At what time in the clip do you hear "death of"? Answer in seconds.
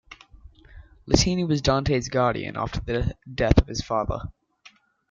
3.31-3.67